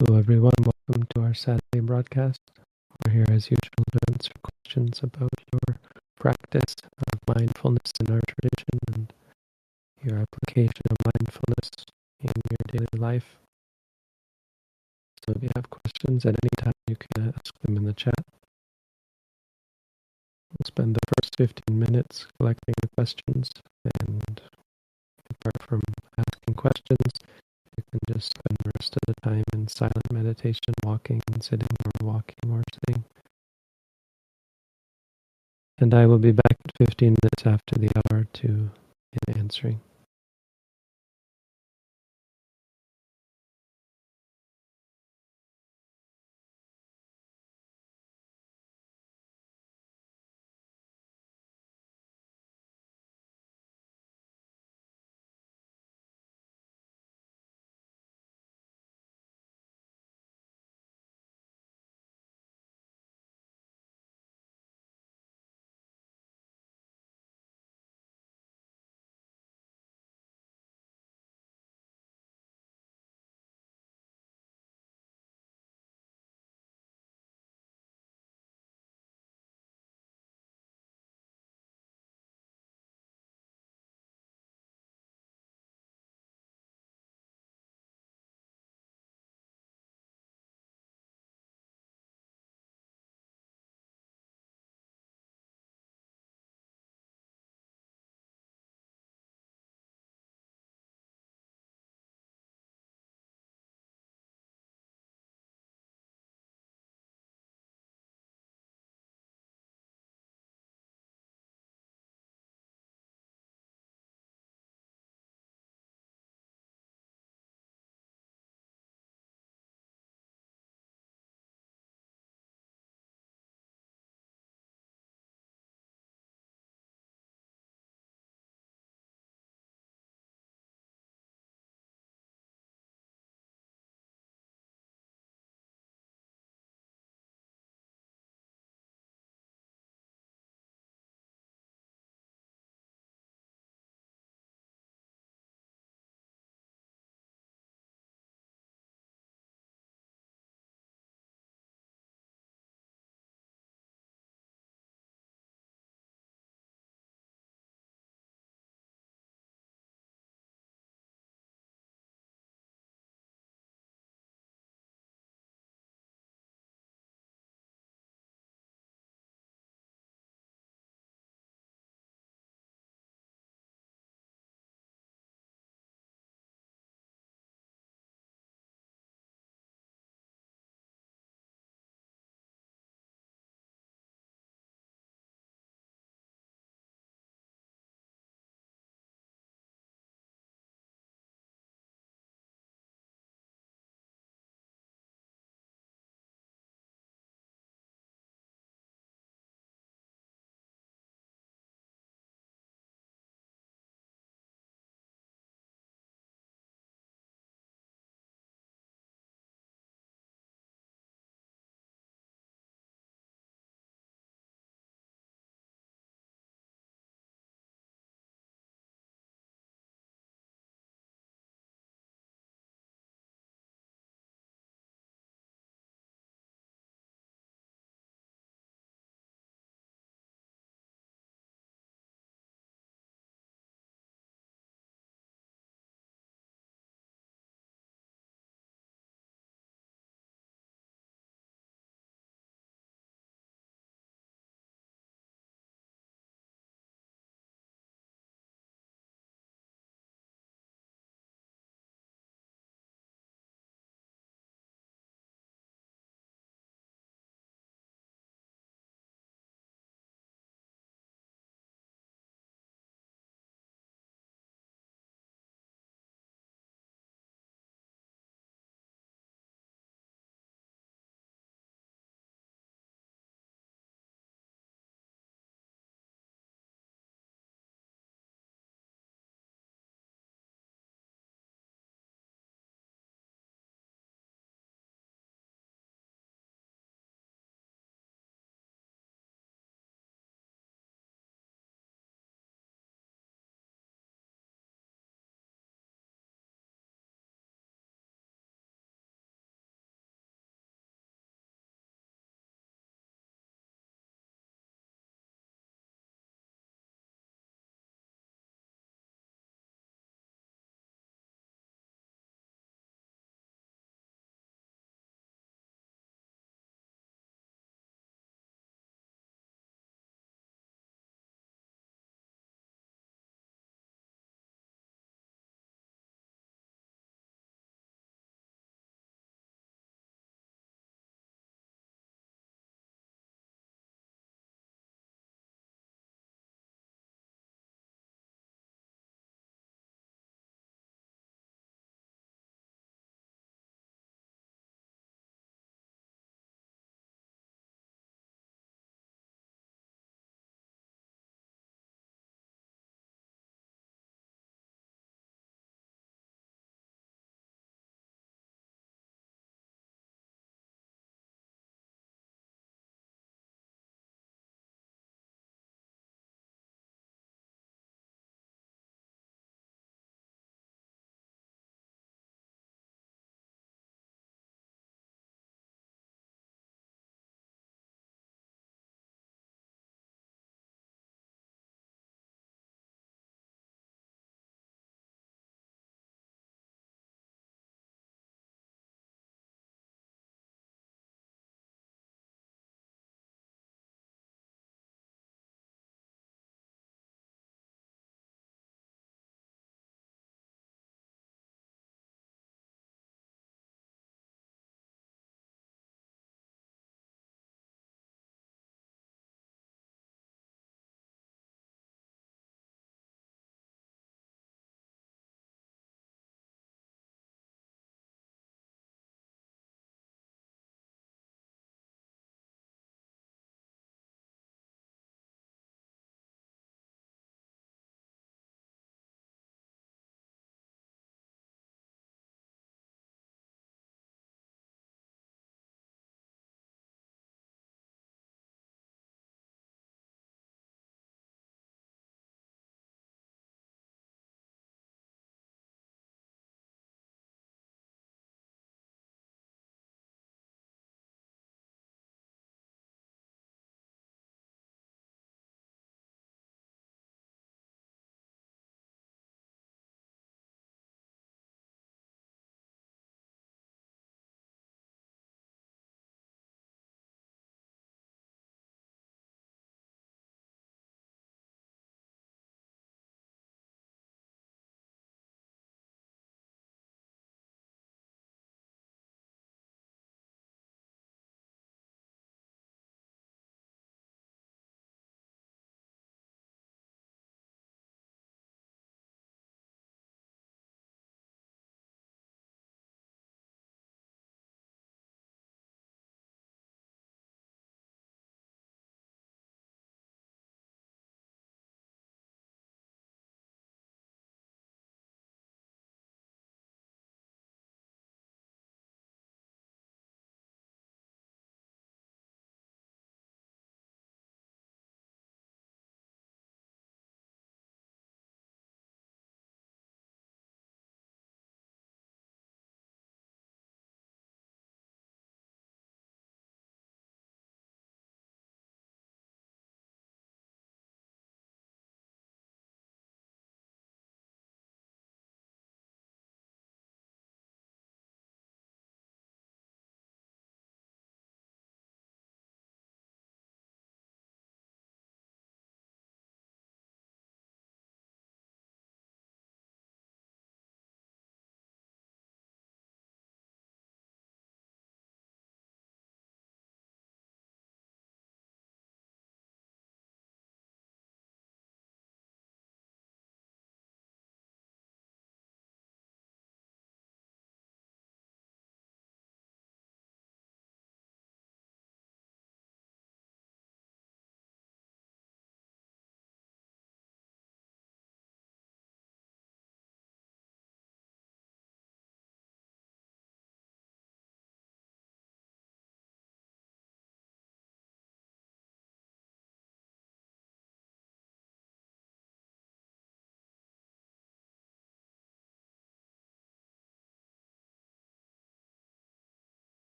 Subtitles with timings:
[0.00, 0.52] Hello, everyone.
[0.58, 2.40] Welcome to our Saturday broadcast.
[3.06, 5.76] We're here as usual to answer questions about your
[6.18, 9.12] practice of mindfulness in our tradition and
[10.02, 11.70] your application of mindfulness
[12.20, 13.36] in your daily life.
[15.24, 18.18] So if you have questions at any time, you can ask them in the chat.
[20.50, 23.48] We'll spend the first 15 minutes collecting the questions,
[24.00, 24.42] and
[25.30, 25.82] apart from
[26.18, 27.12] asking questions,
[28.08, 32.50] just spend the rest of the time in silent meditation, walking and sitting, or walking
[32.50, 33.04] or sitting.
[35.78, 39.80] And I will be back at 15 minutes after the hour to in answering.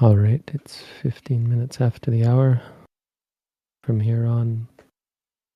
[0.00, 2.62] All right, it's 15 minutes after the hour.
[3.84, 4.66] From here on,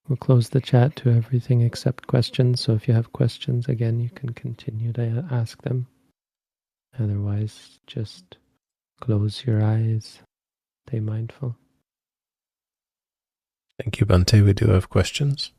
[0.07, 2.61] we'll close the chat to everything except questions.
[2.61, 5.87] So if you have questions, again, you can continue to ask them.
[6.99, 8.37] Otherwise, just
[9.01, 10.19] close your eyes,
[10.87, 11.57] stay mindful.
[13.83, 14.45] Thank you, Bhante.
[14.45, 15.53] We do have questions.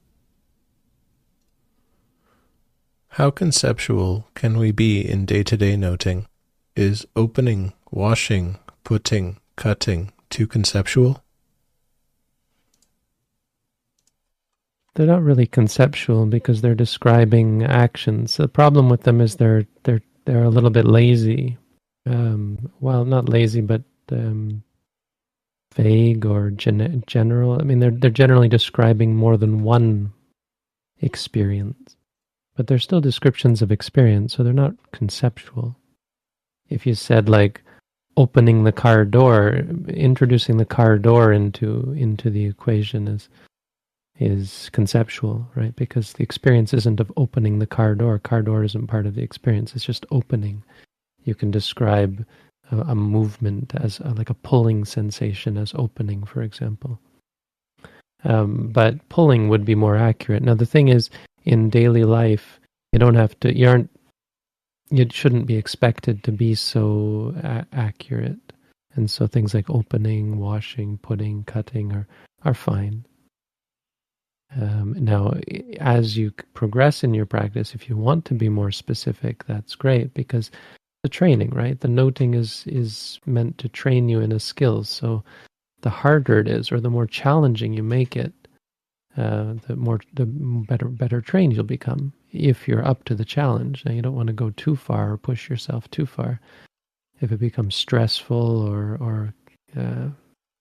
[3.07, 6.27] How conceptual can we be in day to day noting?
[6.75, 11.21] Is opening, washing, putting, cutting too conceptual?
[14.93, 18.37] They're not really conceptual because they're describing actions.
[18.37, 21.57] The problem with them is they're they're they're a little bit lazy.
[22.05, 24.63] Um, well, not lazy, but um,
[25.73, 27.59] vague or gen- general.
[27.59, 30.13] I mean, they're they're generally describing more than one
[31.01, 31.97] experience,
[32.55, 35.75] but they're still descriptions of experience, so they're not conceptual.
[36.69, 37.64] If you said like
[38.17, 43.29] opening the car door, introducing the car door into into the equation is
[44.17, 45.75] is conceptual, right?
[45.75, 48.17] Because the experience isn't of opening the car door.
[48.19, 49.75] Car door isn't part of the experience.
[49.75, 50.63] It's just opening.
[51.25, 52.25] You can describe
[52.71, 56.99] a, a movement as a, like a pulling sensation as opening, for example.
[58.23, 60.43] Um, but pulling would be more accurate.
[60.43, 61.09] Now the thing is,
[61.43, 62.59] in daily life,
[62.91, 63.55] you don't have to.
[63.55, 63.89] You aren't
[64.91, 68.53] it shouldn't be expected to be so a- accurate.
[68.95, 72.07] And so things like opening, washing, putting, cutting are,
[72.43, 73.05] are fine.
[74.59, 75.33] Um, now,
[75.79, 80.13] as you progress in your practice, if you want to be more specific, that's great
[80.13, 80.49] because
[81.03, 81.79] the training, right?
[81.79, 84.83] The noting is is meant to train you in a skill.
[84.83, 85.23] So,
[85.81, 88.33] the harder it is, or the more challenging you make it,
[89.17, 93.83] uh, the more the better better trained you'll become if you're up to the challenge.
[93.85, 96.39] Now, you don't want to go too far or push yourself too far.
[97.21, 99.33] If it becomes stressful or or
[99.77, 100.09] uh,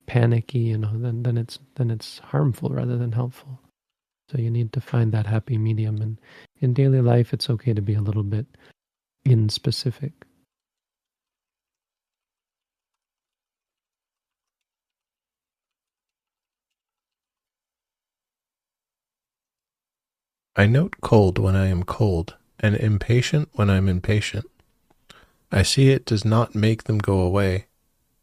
[0.06, 3.60] panicky, you know, then then it's then it's harmful rather than helpful.
[4.30, 6.00] So you need to find that happy medium.
[6.00, 6.18] And
[6.60, 8.46] in daily life, it's okay to be a little bit
[9.24, 10.12] in specific.
[20.56, 24.46] I note cold when I am cold, and impatient when I am impatient.
[25.50, 27.66] I see it does not make them go away.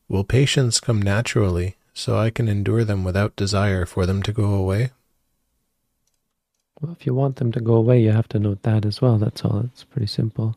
[0.07, 4.53] Will patience come naturally, so I can endure them without desire for them to go
[4.53, 4.91] away?
[6.79, 9.17] Well, if you want them to go away, you have to note that as well.
[9.17, 9.59] That's all.
[9.59, 10.55] It's pretty simple.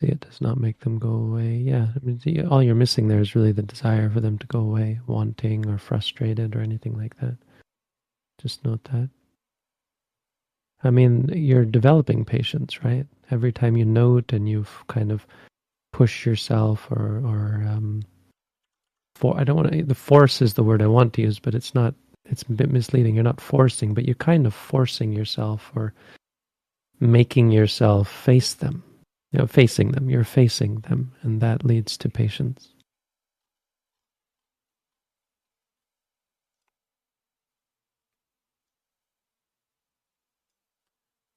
[0.00, 1.56] See, it does not make them go away.
[1.56, 4.46] Yeah, I mean, see, all you're missing there is really the desire for them to
[4.46, 7.36] go away, wanting or frustrated or anything like that.
[8.40, 9.10] Just note that.
[10.84, 13.06] I mean, you're developing patience, right?
[13.30, 15.26] Every time you note and you've kind of
[15.92, 18.02] push yourself or, or, um,
[19.16, 21.54] for, I don't want to, the force is the word I want to use, but
[21.54, 21.94] it's not,
[22.26, 23.16] it's a bit misleading.
[23.16, 25.92] You're not forcing, but you're kind of forcing yourself or
[27.00, 28.84] making yourself face them,
[29.32, 30.08] you know, facing them.
[30.08, 32.68] You're facing them, and that leads to patience.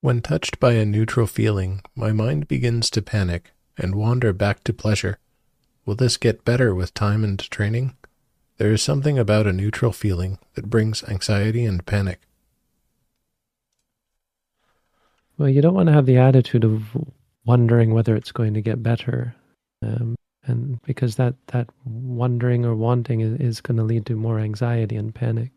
[0.01, 4.74] When touched by a neutral feeling, my mind begins to panic and wander back to
[4.74, 5.20] pleasure.
[5.85, 7.96] Will this get better with time and training?
[8.57, 12.22] There is something about a neutral feeling that brings anxiety and panic.
[15.37, 16.98] Well, you don't want to have the attitude of
[17.46, 19.35] wondering whether it's going to get better,
[19.83, 24.40] um, and because that that wondering or wanting is, is going to lead to more
[24.40, 25.51] anxiety and panic.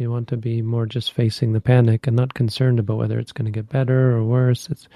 [0.00, 3.32] You want to be more just facing the panic and not concerned about whether it's
[3.32, 4.70] going to get better or worse.
[4.70, 4.88] It's,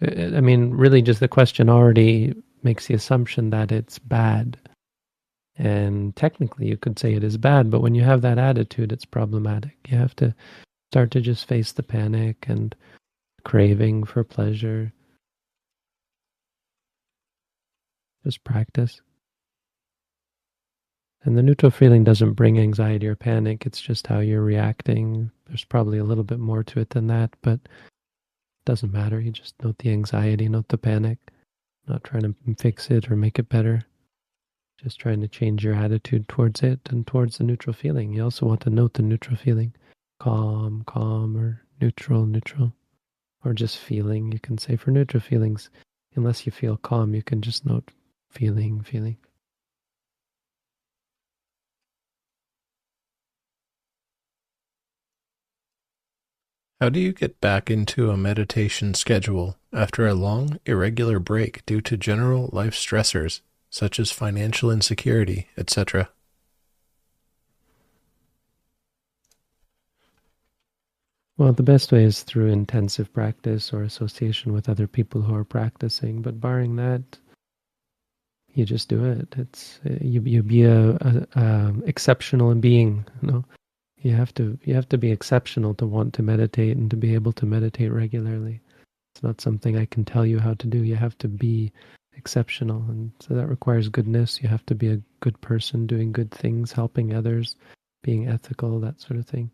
[0.00, 2.32] I mean, really, just the question already
[2.62, 4.56] makes the assumption that it's bad.
[5.58, 9.04] And technically, you could say it is bad, but when you have that attitude, it's
[9.04, 9.76] problematic.
[9.88, 10.32] You have to
[10.92, 12.72] start to just face the panic and
[13.44, 14.92] craving for pleasure.
[18.22, 19.00] Just practice.
[21.26, 23.66] And the neutral feeling doesn't bring anxiety or panic.
[23.66, 25.32] It's just how you're reacting.
[25.48, 27.68] There's probably a little bit more to it than that, but it
[28.64, 29.20] doesn't matter.
[29.20, 31.18] You just note the anxiety, note the panic.
[31.88, 33.82] Not trying to fix it or make it better.
[34.80, 38.12] Just trying to change your attitude towards it and towards the neutral feeling.
[38.12, 39.74] You also want to note the neutral feeling.
[40.20, 42.72] Calm, calm, or neutral, neutral.
[43.44, 44.30] Or just feeling.
[44.30, 45.70] You can say for neutral feelings,
[46.14, 47.90] unless you feel calm, you can just note
[48.30, 49.16] feeling, feeling.
[56.78, 61.80] How do you get back into a meditation schedule after a long, irregular break due
[61.80, 66.10] to general life stressors such as financial insecurity, etc.?
[71.38, 75.44] Well, the best way is through intensive practice or association with other people who are
[75.44, 76.20] practicing.
[76.20, 77.02] But barring that,
[78.52, 79.34] you just do it.
[79.38, 80.20] It's uh, you.
[80.22, 83.06] You be a, a, a exceptional being.
[83.22, 83.44] You know,
[84.06, 84.58] you have to.
[84.64, 87.92] You have to be exceptional to want to meditate and to be able to meditate
[87.92, 88.60] regularly.
[89.14, 90.78] It's not something I can tell you how to do.
[90.84, 91.72] You have to be
[92.16, 94.40] exceptional, and so that requires goodness.
[94.40, 97.56] You have to be a good person, doing good things, helping others,
[98.02, 99.50] being ethical, that sort of thing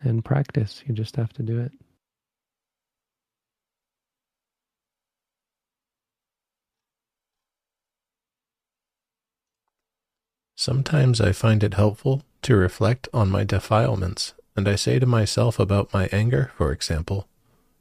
[0.00, 0.82] and practice.
[0.86, 1.72] You just have to do it.
[10.56, 15.58] Sometimes I find it helpful to reflect on my defilements, and I say to myself
[15.58, 17.28] about my anger, for example,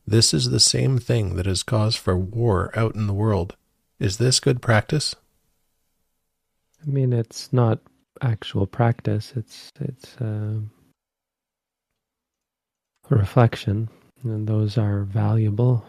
[0.06, 3.56] this is the same thing that is cause for war out in the world.
[4.00, 5.16] Is this good practice?
[6.82, 7.80] I mean, it's not
[8.22, 9.34] actual practice.
[9.36, 10.60] It's it's uh,
[13.10, 13.90] reflection,
[14.24, 15.86] and those are valuable,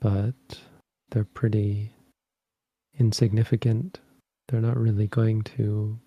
[0.00, 0.34] but
[1.10, 1.92] they're pretty
[2.98, 4.00] insignificant.
[4.48, 5.98] They're not really going to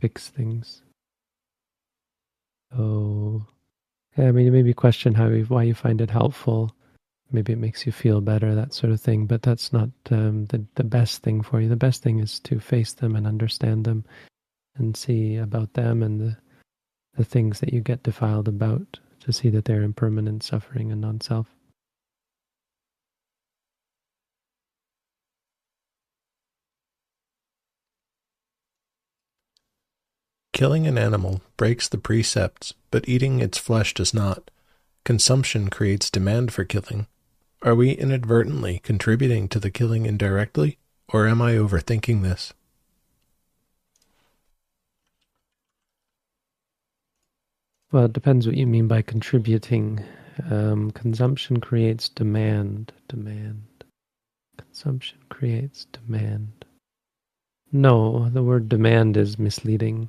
[0.00, 0.82] fix things.
[2.76, 3.46] So,
[4.16, 6.74] yeah, I mean, you maybe question how why you find it helpful.
[7.30, 9.26] Maybe it makes you feel better, that sort of thing.
[9.26, 11.68] But that's not um, the the best thing for you.
[11.68, 14.04] The best thing is to face them and understand them,
[14.76, 16.36] and see about them and the
[17.16, 21.20] the things that you get defiled about to see that they're impermanent suffering and non
[30.64, 34.50] Killing an animal breaks the precepts, but eating its flesh does not.
[35.04, 37.06] Consumption creates demand for killing.
[37.60, 40.78] Are we inadvertently contributing to the killing indirectly,
[41.12, 42.54] or am I overthinking this?
[47.92, 50.02] Well, it depends what you mean by contributing.
[50.50, 52.90] Um, consumption creates demand.
[53.06, 53.84] Demand.
[54.56, 56.64] Consumption creates demand.
[57.70, 60.08] No, the word demand is misleading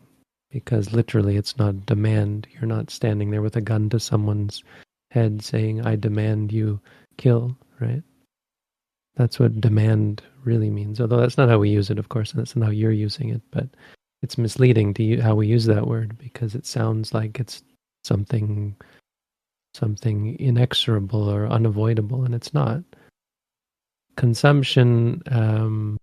[0.56, 2.48] because literally it's not demand.
[2.54, 4.63] You're not standing there with a gun to someone's
[5.12, 6.80] head saying, I demand you
[7.18, 8.02] kill, right?
[9.18, 11.02] That's what demand really means.
[11.02, 13.32] Although that's not how we use it, of course, and that's not how you're using
[13.32, 13.41] it.
[13.52, 13.68] But
[14.22, 17.62] it's misleading to how we use that word because it sounds like it's
[18.06, 18.78] something
[19.74, 22.82] something inexorable or unavoidable, and it's not.
[24.15, 25.98] Consumption um,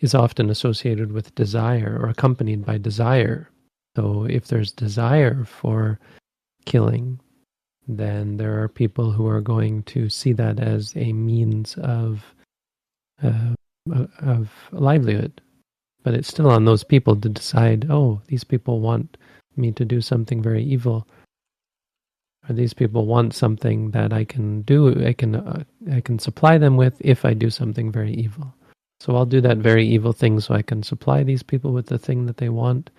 [0.00, 3.48] is often associated with desire or accompanied by desire.
[3.96, 5.98] So if there's desire for
[6.64, 7.20] killing,
[7.88, 12.24] then there are people who are going to see that as a means of
[13.22, 13.54] uh,
[14.20, 15.40] of livelihood.
[16.02, 17.86] But it's still on those people to decide.
[17.90, 19.16] Oh, these people want
[19.56, 21.06] me to do something very evil
[22.48, 26.58] or these people want something that I can do I can uh, I can supply
[26.58, 28.54] them with if I do something very evil
[29.00, 31.98] so I'll do that very evil thing so I can supply these people with the
[31.98, 32.90] thing that they want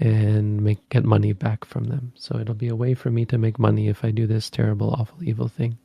[0.00, 2.12] and make get money back from them.
[2.16, 4.90] So it'll be a way for me to make money if I do this terrible
[4.90, 5.78] awful evil thing.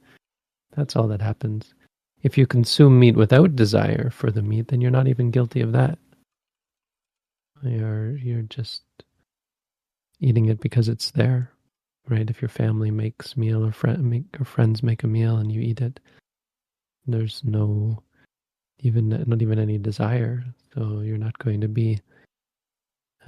[0.75, 1.73] That's all that happens.
[2.21, 5.73] If you consume meat without desire for the meat then you're not even guilty of
[5.73, 5.99] that.
[7.61, 8.83] You're you're just
[10.19, 11.51] eating it because it's there,
[12.07, 12.29] right?
[12.29, 15.61] If your family makes meal or friend make or friends make a meal and you
[15.61, 15.99] eat it,
[17.05, 18.01] there's no
[18.79, 20.43] even not even any desire,
[20.73, 21.99] so you're not going to be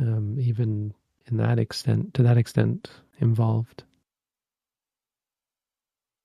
[0.01, 0.93] um, even
[1.27, 3.83] in that extent to that extent involved.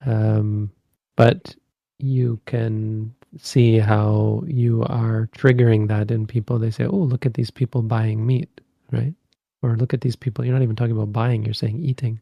[0.05, 0.71] Um,
[1.17, 1.55] but
[1.99, 6.59] you can see how you are triggering that in people.
[6.59, 8.61] They say, "Oh, look at these people buying meat,"
[8.91, 9.15] right?
[9.62, 10.45] Or look at these people.
[10.45, 12.21] You're not even talking about buying, you're saying eating.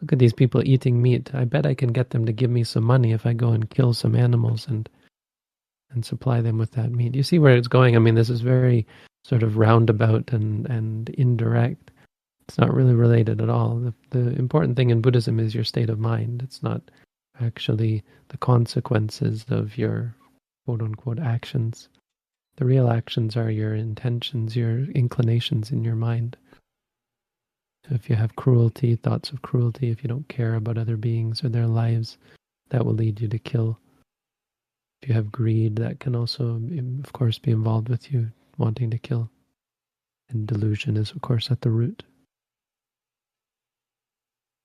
[0.00, 1.34] Look at these people eating meat.
[1.34, 3.68] I bet I can get them to give me some money if I go and
[3.68, 4.88] kill some animals and
[5.90, 7.14] and supply them with that meat.
[7.14, 7.96] You see where it's going?
[7.96, 8.86] I mean, this is very
[9.24, 11.90] sort of roundabout and, and indirect.
[12.48, 13.76] It's not really related at all.
[13.76, 16.42] The, the important thing in Buddhism is your state of mind.
[16.42, 16.82] It's not
[17.40, 20.14] actually the consequences of your
[20.66, 21.88] quote unquote actions.
[22.56, 26.36] The real actions are your intentions, your inclinations in your mind.
[27.88, 31.42] So If you have cruelty, thoughts of cruelty, if you don't care about other beings
[31.44, 32.18] or their lives,
[32.70, 33.78] that will lead you to kill.
[35.02, 36.60] If you have greed, that can also,
[37.02, 38.30] of course, be involved with you
[38.60, 39.30] wanting to kill.
[40.28, 42.04] And delusion is, of course, at the root.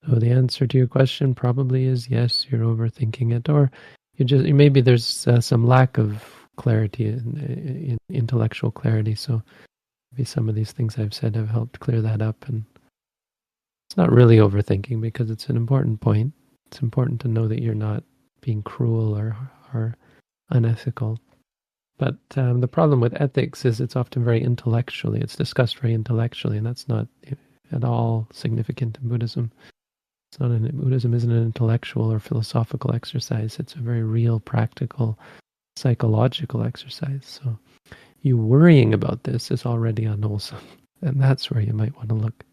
[0.08, 3.72] So the answer to your question probably is yes, you're overthinking it, or
[4.14, 6.24] you just maybe there's uh, some lack of
[6.56, 9.16] clarity in, in, intellectual clarity.
[9.16, 9.42] So
[10.12, 12.46] maybe some of these things I've said have helped clear that up.
[12.48, 12.64] And
[13.88, 16.32] it's not really overthinking because it's an important point.
[16.66, 18.04] It's important to know that you're not
[18.40, 19.36] being cruel or
[19.74, 19.96] or
[20.50, 21.18] unethical.
[21.98, 25.20] But um, the problem with ethics is it's often very intellectually.
[25.20, 27.08] It's discussed very intellectually, and that's not
[27.72, 29.50] at all significant in Buddhism.
[30.30, 33.58] It's not an, Buddhism isn't an intellectual or philosophical exercise.
[33.58, 35.18] It's a very real, practical,
[35.76, 37.40] psychological exercise.
[37.42, 37.58] So,
[38.22, 40.58] you worrying about this is already unwholesome,
[41.02, 42.44] and that's where you might want to look.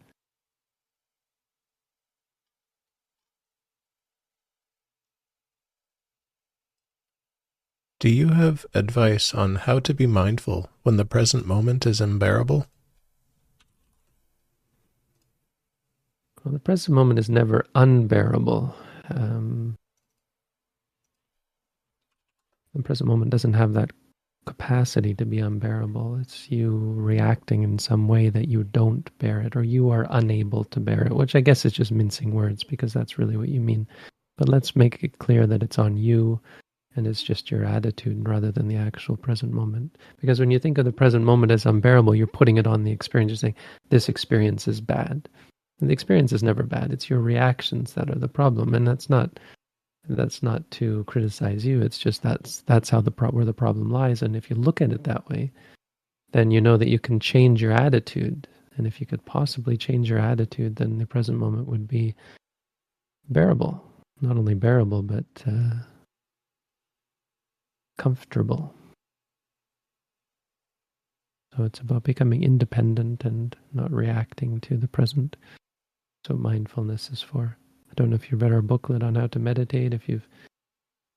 [8.04, 12.66] Do you have advice on how to be mindful when the present moment is unbearable?
[16.44, 18.76] Well, the present moment is never unbearable.
[19.08, 19.76] Um,
[22.74, 23.90] the present moment doesn't have that
[24.44, 26.18] capacity to be unbearable.
[26.20, 30.64] It's you reacting in some way that you don't bear it, or you are unable
[30.64, 33.62] to bear it, which I guess is just mincing words because that's really what you
[33.62, 33.88] mean.
[34.36, 36.38] But let's make it clear that it's on you
[36.96, 39.96] and it's just your attitude rather than the actual present moment.
[40.20, 42.92] Because when you think of the present moment as unbearable, you're putting it on the
[42.92, 43.30] experience.
[43.30, 43.56] You're saying,
[43.90, 45.28] this experience is bad.
[45.80, 46.92] And the experience is never bad.
[46.92, 48.74] It's your reactions that are the problem.
[48.74, 49.40] And that's not
[50.08, 51.80] that's not to criticize you.
[51.80, 54.22] It's just that's that's how the pro- where the problem lies.
[54.22, 55.50] And if you look at it that way,
[56.32, 58.46] then you know that you can change your attitude.
[58.76, 62.14] And if you could possibly change your attitude, then the present moment would be
[63.30, 63.82] bearable.
[64.20, 65.74] Not only bearable, but uh,
[67.98, 68.74] comfortable.
[71.56, 75.36] So it's about becoming independent and not reacting to the present.
[76.26, 77.56] So mindfulness is for.
[77.90, 79.94] I don't know if you've read our booklet on how to meditate.
[79.94, 80.26] If you've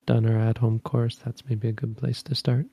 [0.05, 2.67] done our at-home course, that's maybe a good place to start.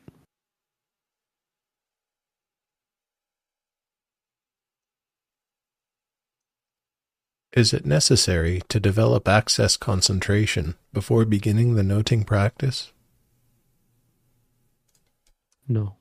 [7.52, 12.90] Is it necessary to develop access concentration before beginning the noting practice?
[15.68, 15.96] No.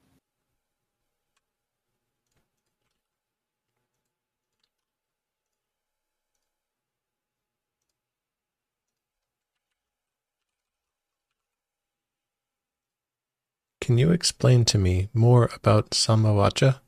[13.83, 16.79] Can you explain to me more about Sammavaca?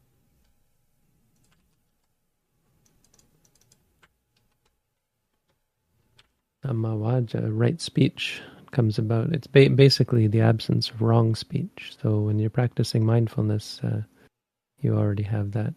[6.64, 8.42] Sammavaca, right speech
[8.76, 9.34] comes about.
[9.34, 11.96] It's ba- basically the absence of wrong speech.
[12.02, 14.02] So when you're practicing mindfulness, uh,
[14.82, 15.74] you already have that.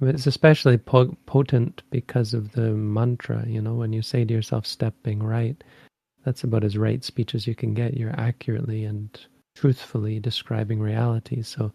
[0.00, 3.44] It's especially po- potent because of the mantra.
[3.46, 5.62] You know, when you say to yourself, "Stepping right,"
[6.24, 7.96] that's about as right speech as you can get.
[7.96, 9.08] You're accurately and
[9.54, 11.42] truthfully describing reality.
[11.42, 11.72] So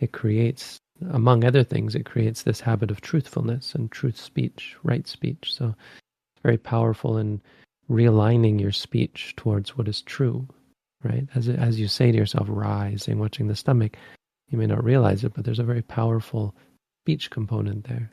[0.00, 0.78] it creates,
[1.10, 5.52] among other things, it creates this habit of truthfulness and truth speech, right speech.
[5.52, 7.42] So it's very powerful in
[7.88, 10.46] realigning your speech towards what is true,
[11.02, 11.28] right?
[11.34, 13.96] As as you say to yourself, rising, watching the stomach,
[14.50, 16.54] you may not realize it, but there's a very powerful
[17.02, 18.10] speech component there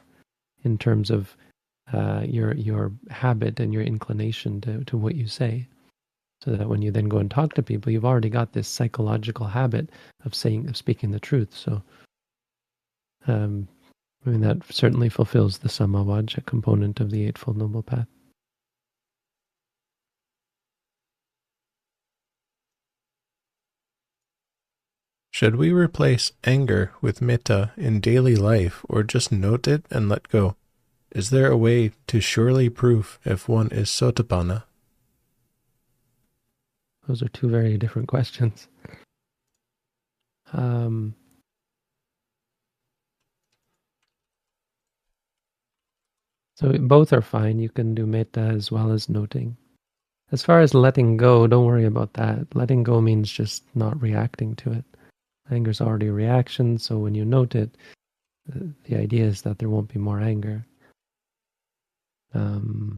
[0.64, 1.36] in terms of
[1.92, 5.68] uh, your your habit and your inclination to, to what you say.
[6.44, 9.48] So that when you then go and talk to people, you've already got this psychological
[9.48, 9.90] habit
[10.26, 11.56] of saying of speaking the truth.
[11.56, 11.82] So
[13.28, 13.68] um,
[14.26, 18.08] I mean that certainly fulfills the sammavaca component of the Eightfold Noble Path.
[25.44, 30.30] Should we replace anger with metta in daily life or just note it and let
[30.30, 30.56] go?
[31.12, 34.64] Is there a way to surely prove if one is sotapanna?
[37.10, 38.70] Those are two very different questions.
[40.54, 41.14] Um,
[46.56, 47.60] so both are fine.
[47.60, 49.58] You can do metta as well as noting.
[50.32, 52.56] As far as letting go, don't worry about that.
[52.56, 54.86] Letting go means just not reacting to it.
[55.52, 57.76] Anger is already a reaction, so when you note it,
[58.86, 60.66] the idea is that there won't be more anger.
[62.34, 62.96] Um,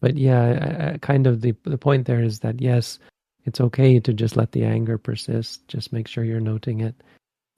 [0.00, 2.98] but yeah, I, I kind of the the point there is that yes,
[3.44, 5.66] it's okay to just let the anger persist.
[5.68, 6.94] Just make sure you're noting it,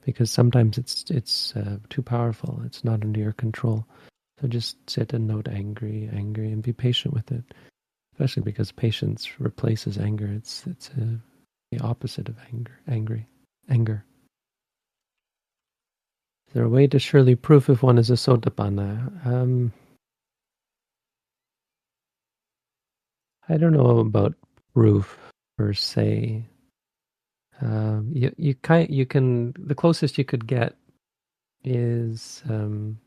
[0.04, 2.60] because sometimes it's it's uh, too powerful.
[2.64, 3.86] It's not under your control.
[4.40, 7.44] So just sit and note angry, angry, and be patient with it.
[8.14, 10.26] Especially because patience replaces anger.
[10.26, 11.16] It's it's a, uh,
[11.70, 13.26] the opposite of anger, angry
[13.68, 14.04] anger.
[16.48, 19.26] Is there a way to surely prove if one is a sotapanna?
[19.26, 19.72] Um,
[23.48, 24.34] I don't know about
[24.74, 25.18] proof
[25.56, 26.44] per se.
[27.60, 28.54] Um, you you
[28.88, 30.74] you can the closest you could get
[31.64, 32.98] is um,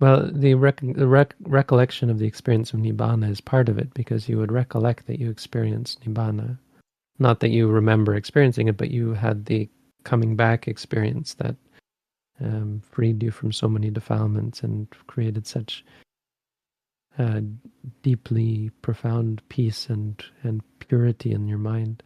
[0.00, 3.94] well the rec- the rec- recollection of the experience of nibbana is part of it
[3.94, 6.58] because you would recollect that you experienced nibbana,
[7.18, 9.68] not that you remember experiencing it, but you had the
[10.04, 11.56] coming back experience that
[12.40, 15.84] um, freed you from so many defilements and created such
[17.18, 17.40] uh,
[18.02, 22.02] deeply profound peace and and purity in your mind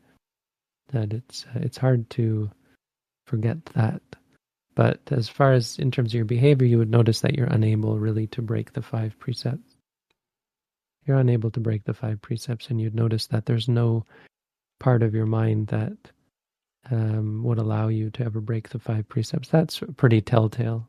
[0.92, 2.51] that it's uh, it's hard to
[3.27, 4.03] forget that.
[4.75, 7.99] But as far as in terms of your behavior, you would notice that you're unable
[7.99, 9.75] really to break the five precepts.
[11.05, 14.05] You're unable to break the five precepts, and you'd notice that there's no
[14.79, 15.97] part of your mind that
[16.91, 19.49] um, would allow you to ever break the five precepts.
[19.49, 20.88] That's pretty telltale.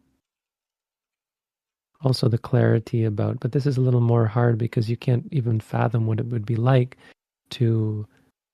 [2.02, 5.60] Also the clarity about but this is a little more hard because you can't even
[5.60, 6.96] fathom what it would be like
[7.50, 8.08] to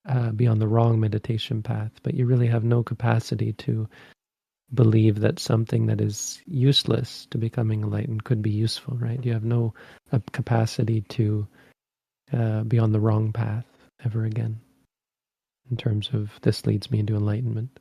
[0.10, 3.88] uh, be on the wrong meditation path but you really have no capacity to
[4.74, 9.24] believe that something that is useless to becoming enlightened could be useful right?
[9.24, 9.76] You have no
[10.12, 11.48] uh, capacity to
[12.34, 13.67] uh, be on the wrong path
[14.04, 14.60] ever again
[15.69, 17.80] in terms of this leads me into enlightenment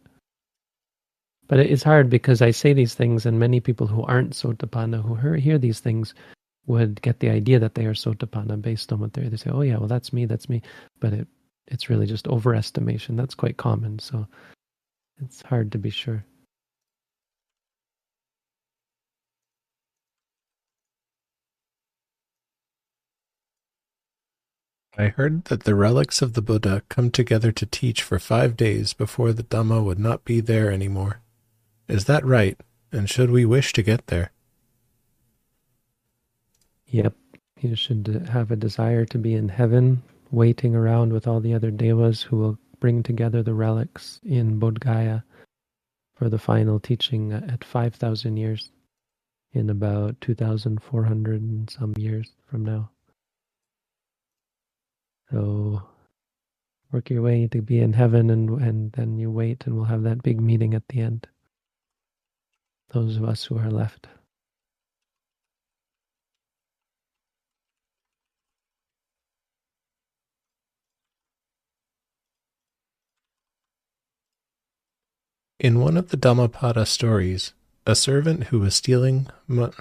[1.46, 5.14] but it's hard because I say these things, and many people who aren't Sotapanna, who
[5.14, 6.14] hear, hear these things,
[6.66, 9.50] would get the idea that they are Sotapanna based on what they they say.
[9.50, 10.62] Oh yeah, well that's me, that's me.
[11.00, 11.28] But it
[11.66, 13.16] it's really just overestimation.
[13.16, 14.26] That's quite common, so
[15.22, 16.24] it's hard to be sure.
[24.96, 28.92] I heard that the relics of the Buddha come together to teach for five days
[28.92, 31.20] before the Dhamma would not be there anymore.
[31.88, 32.58] Is that right?
[32.92, 34.30] And should we wish to get there?
[36.86, 37.14] Yep.
[37.60, 41.72] You should have a desire to be in heaven, waiting around with all the other
[41.72, 45.24] devas who will bring together the relics in Bodh Gaya
[46.14, 48.70] for the final teaching at 5,000 years
[49.52, 52.90] in about 2,400 and some years from now.
[55.30, 55.82] So
[56.92, 60.02] work your way to be in heaven and, and then you wait and we'll have
[60.04, 61.26] that big meeting at the end
[62.94, 64.06] those of us who are left.
[75.58, 77.52] In one of the Dhammapada stories,
[77.86, 79.28] a servant who was stealing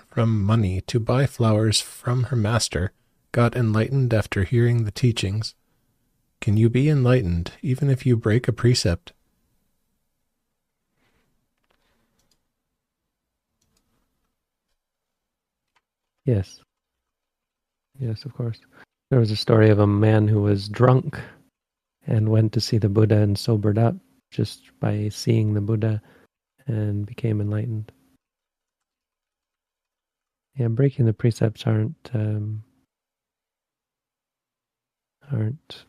[0.10, 2.94] from money to buy flowers from her master
[3.34, 5.56] got enlightened after hearing the teachings.
[6.40, 9.12] Can you be enlightened even if you break a precept?
[16.26, 16.62] Yes.
[18.00, 18.60] Yes, of course.
[19.10, 21.20] There was a story of a man who was drunk
[22.08, 23.96] and went to see the Buddha and sobered up
[24.32, 26.02] just by seeing the Buddha
[26.68, 27.92] and became enlightened.
[30.56, 32.64] Yeah, breaking the precepts aren't um,
[35.34, 35.86] aren't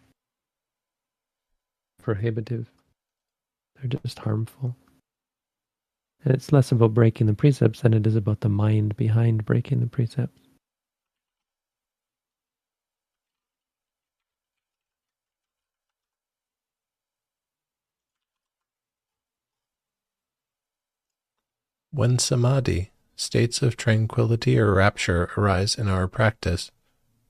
[2.02, 2.70] prohibitive.
[3.76, 4.76] They're just harmful.
[6.24, 9.80] And it's less about breaking the precepts than it is about the mind behind breaking
[9.80, 10.40] the precepts.
[21.90, 26.72] When samadhi, states of tranquility or rapture, arise in our practice,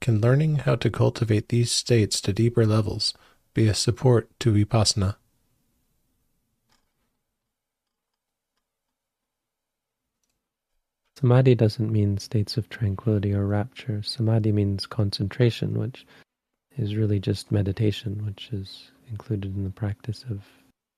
[0.05, 3.15] can learning how to cultivate these states to deeper levels
[3.55, 5.17] be a support to vipassana?
[11.19, 14.03] Samadhi doesn't mean states of tranquility or rapture.
[14.03, 16.07] Samadhi means concentration, which
[16.77, 20.43] is really just meditation, which is included in the practice of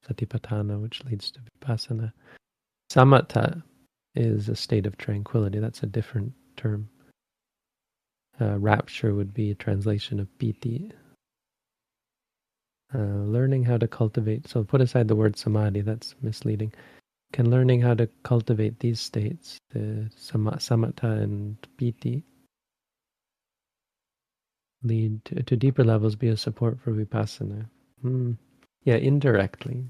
[0.05, 2.13] satipatthana, which leads to vipassana.
[2.91, 3.63] Samatha
[4.17, 5.61] is a state of tranquility.
[5.61, 6.89] That's a different term.
[8.41, 10.93] Uh, rapture would be a translation of piti.
[12.95, 14.49] Uh, learning how to cultivate.
[14.49, 15.81] So put aside the word samadhi.
[15.81, 16.73] That's misleading.
[17.33, 22.23] Can learning how to cultivate these states, the samatha and piti,
[24.83, 27.67] lead to, to, deeper levels, be a support for vipassana?
[28.01, 28.33] Hmm.
[28.85, 29.85] Yeah, indirectly.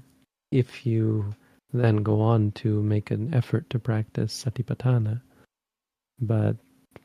[0.51, 1.35] If you
[1.73, 5.21] then go on to make an effort to practice satipatthana,
[6.19, 6.55] but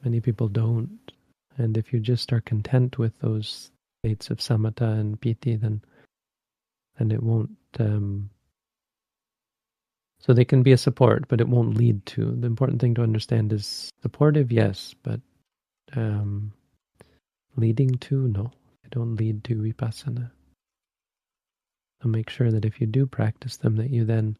[0.04, 0.98] many people don't.
[1.58, 3.70] And if you just are content with those
[4.02, 5.82] states of samatha and piti, then
[6.98, 8.30] then it won't um,
[10.22, 12.36] so they can be a support, but it won't lead to.
[12.36, 15.20] The important thing to understand is supportive, yes, but
[15.96, 16.52] um,
[17.56, 18.28] leading to?
[18.28, 20.30] No, they don't lead to vipassana.
[22.00, 24.36] So make sure that if you do practice them, that you then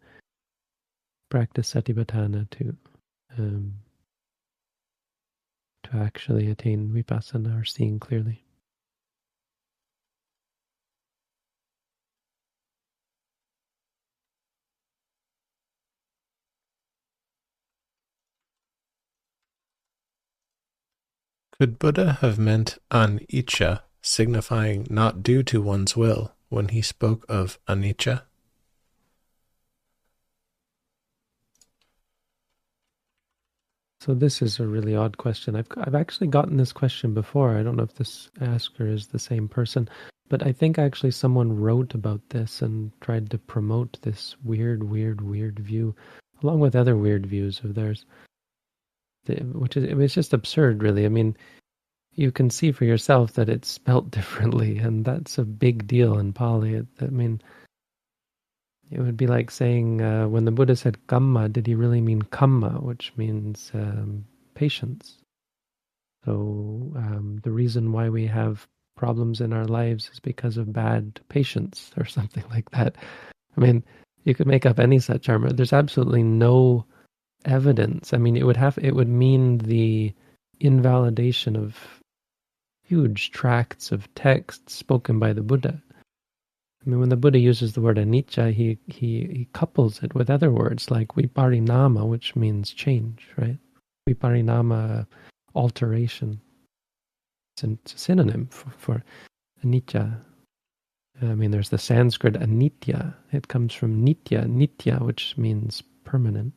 [1.31, 2.77] practice satipatthana to
[3.39, 3.75] um,
[5.85, 8.45] to actually attain vipassana or seeing clearly.
[21.63, 27.61] Could Buddha have meant anicca, signifying not due to one's will, when he spoke of
[27.69, 28.23] anicca?
[34.03, 35.55] So this is a really odd question.
[35.55, 37.57] I've I've actually gotten this question before.
[37.57, 39.89] I don't know if this asker is the same person,
[40.29, 45.21] but I think actually someone wrote about this and tried to promote this weird, weird,
[45.21, 45.95] weird view,
[46.43, 48.05] along with other weird views of theirs
[49.27, 51.05] which is it's just absurd, really.
[51.05, 51.37] I mean,
[52.15, 56.33] you can see for yourself that it's spelt differently, and that's a big deal in
[56.33, 56.85] Pali.
[57.01, 57.41] I mean,
[58.93, 62.23] it would be like saying uh, when the Buddha said kamma, did he really mean
[62.23, 64.25] khama, which means um,
[64.55, 65.19] patience?
[66.25, 68.67] So um, the reason why we have
[68.97, 72.97] problems in our lives is because of bad patience or something like that.
[73.57, 73.83] I mean,
[74.25, 75.53] you could make up any such armor.
[75.53, 76.85] There's absolutely no
[77.45, 78.13] evidence.
[78.13, 80.13] I mean, it would have it would mean the
[80.61, 81.77] invalidation of
[82.85, 85.83] huge tracts of text spoken by the Buddha.
[86.85, 90.31] I mean, when the Buddha uses the word anicca, he he he couples it with
[90.31, 93.59] other words like viparinama, which means change, right?
[94.09, 95.07] Viparinama,
[95.55, 96.41] alteration.
[97.63, 99.05] It's a synonym for, for
[99.65, 100.17] anicca.
[101.21, 103.15] I mean, there's the Sanskrit anitya.
[103.33, 106.55] It comes from nitya, nitya, which means permanent.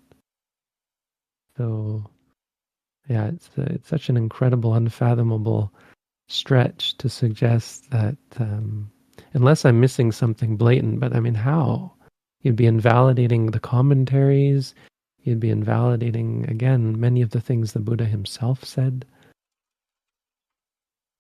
[1.57, 2.09] So,
[3.07, 5.71] yeah, it's uh, it's such an incredible, unfathomable
[6.27, 8.89] stretch to suggest that um,
[9.33, 11.93] unless I'm missing something blatant, but I mean, how?
[12.41, 14.75] You'd be invalidating the commentaries.
[15.23, 19.05] You'd be invalidating again many of the things the Buddha himself said.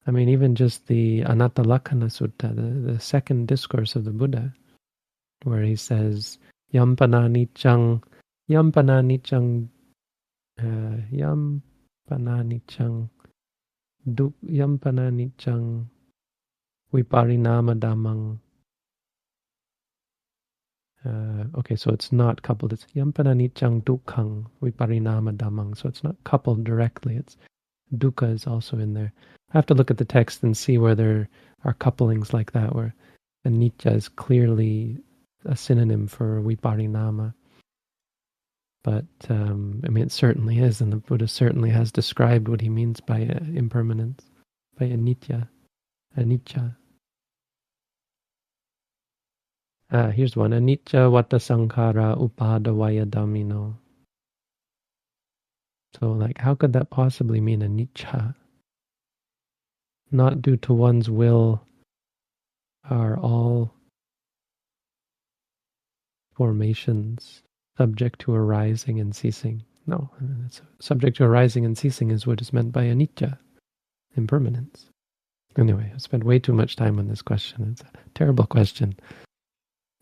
[0.07, 4.53] I mean, even just the Anattalakkhana Sutta, the, the second discourse of the Buddha,
[5.43, 6.37] where he says,
[6.71, 8.03] Yampana niccang,
[8.49, 9.67] yampana niccang
[10.61, 11.61] uh, yam
[12.09, 13.09] pananichang
[14.13, 15.85] duk yam pananichang
[16.95, 18.39] viparinama damang
[21.05, 22.73] uh, okay, so it's not coupled.
[22.73, 25.77] It's yampana nichang dukkang viparinama damang.
[25.77, 27.15] So it's not coupled directly.
[27.15, 27.37] It's
[27.95, 29.13] dukkha is also in there.
[29.53, 31.29] I have to look at the text and see where there
[31.63, 32.95] are couplings like that, where
[33.45, 34.97] anicca is clearly
[35.45, 37.33] a synonym for viparinama.
[38.83, 42.69] But um, I mean, it certainly is, and the Buddha certainly has described what he
[42.69, 44.23] means by uh, impermanence,
[44.77, 45.47] by anitya,
[46.17, 46.75] anicca.
[49.95, 53.77] Ah, here's one: anicca vata sankhara uppadavaya dhammino.
[55.97, 58.35] So, like, how could that possibly mean anicca?
[60.11, 61.61] Not due to one's will
[62.89, 63.73] are all
[66.33, 67.41] formations
[67.77, 69.63] subject to arising and ceasing.
[69.87, 70.09] No,
[70.45, 73.37] it's subject to arising and ceasing is what is meant by anicca,
[74.17, 74.89] impermanence.
[75.57, 77.69] Anyway, I spent way too much time on this question.
[77.71, 78.97] It's a terrible question.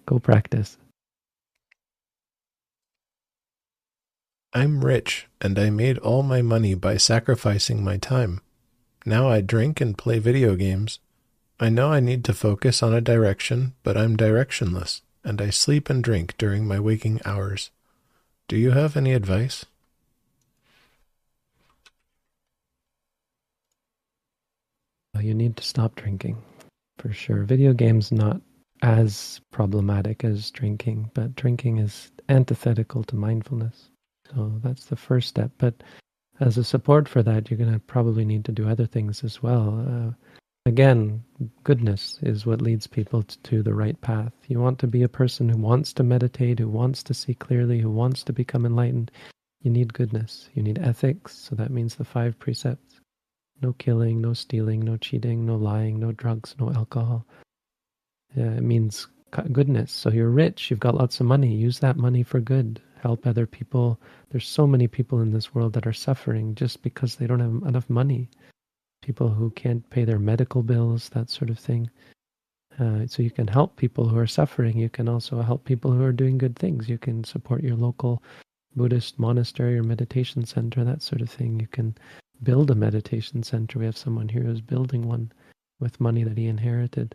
[0.05, 0.77] Go practice.
[4.53, 8.41] I'm rich, and I made all my money by sacrificing my time.
[9.05, 10.99] Now I drink and play video games.
[11.59, 15.89] I know I need to focus on a direction, but I'm directionless and I sleep
[15.89, 17.71] and drink during my waking hours.
[18.47, 19.65] Do you have any advice?
[25.19, 26.41] You need to stop drinking,
[26.97, 27.43] for sure.
[27.43, 28.41] Video games not
[28.83, 33.89] as problematic as drinking, but drinking is antithetical to mindfulness.
[34.35, 35.51] So that's the first step.
[35.57, 35.81] But
[36.39, 39.41] as a support for that, you're going to probably need to do other things as
[39.41, 39.85] well.
[39.87, 40.11] Uh,
[40.65, 41.25] Again,
[41.65, 44.31] goodness is what leads people to the right path.
[44.47, 47.79] You want to be a person who wants to meditate, who wants to see clearly,
[47.79, 49.11] who wants to become enlightened.
[49.61, 50.49] You need goodness.
[50.53, 51.35] You need ethics.
[51.35, 53.01] So that means the five precepts
[53.61, 57.25] no killing, no stealing, no cheating, no lying, no drugs, no alcohol.
[58.35, 59.07] Yeah, it means
[59.51, 59.91] goodness.
[59.91, 61.53] So you're rich, you've got lots of money.
[61.53, 62.81] Use that money for good.
[63.01, 63.99] Help other people.
[64.29, 67.67] There's so many people in this world that are suffering just because they don't have
[67.67, 68.29] enough money
[69.03, 71.89] people who can't pay their medical bills, that sort of thing.
[72.79, 74.79] Uh, so you can help people who are suffering.
[74.79, 76.89] You can also help people who are doing good things.
[76.89, 78.23] You can support your local
[78.75, 81.59] Buddhist monastery or meditation center, that sort of thing.
[81.59, 81.95] You can
[82.41, 83.77] build a meditation center.
[83.77, 85.31] We have someone here who's building one
[85.79, 87.13] with money that he inherited.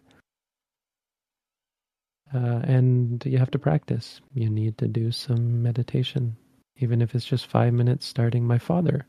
[2.34, 4.20] Uh, and you have to practice.
[4.34, 6.36] You need to do some meditation,
[6.76, 8.44] even if it's just five minutes starting.
[8.44, 9.06] My father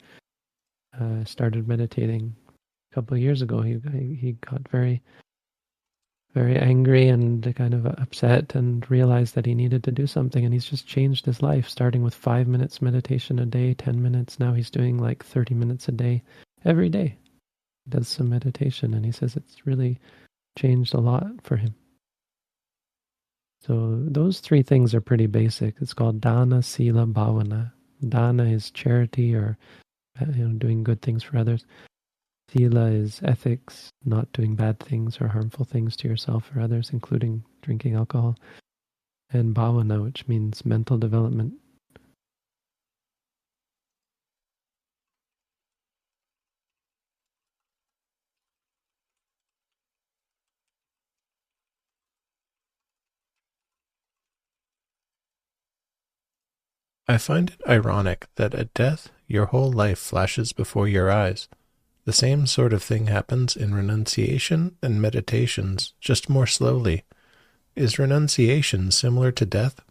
[0.99, 2.35] uh, started meditating
[2.91, 3.61] a couple of years ago.
[3.61, 3.79] He
[4.15, 5.01] he got very
[6.33, 10.53] very angry and kind of upset and realized that he needed to do something and
[10.53, 14.53] he's just changed his life starting with 5 minutes meditation a day 10 minutes now
[14.53, 16.21] he's doing like 30 minutes a day
[16.65, 17.17] every day
[17.85, 19.99] he does some meditation and he says it's really
[20.57, 21.73] changed a lot for him
[23.61, 27.71] so those three things are pretty basic it's called dana sila bhavana
[28.07, 29.57] dana is charity or
[30.21, 31.65] uh, you know doing good things for others
[32.49, 37.43] Sila is ethics, not doing bad things or harmful things to yourself or others, including
[37.61, 38.37] drinking alcohol.
[39.31, 41.53] And bhavana, which means mental development.
[57.09, 61.47] I find it ironic that at death your whole life flashes before your eyes.
[62.05, 67.05] The same sort of thing happens in renunciation and meditations, just more slowly.
[67.75, 69.81] Is renunciation similar to death?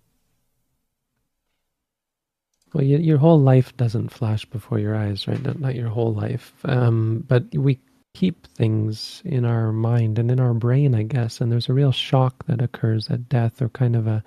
[2.73, 5.43] Well, you, your whole life doesn't flash before your eyes, right?
[5.43, 6.53] Not, not your whole life.
[6.67, 7.81] Um, but we
[8.15, 11.41] keep things in our mind and in our brain, I guess.
[11.41, 14.23] And there's a real shock that occurs at death, or kind of a,